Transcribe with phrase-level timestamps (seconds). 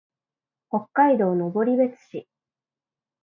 [0.69, 2.27] 北海道登別市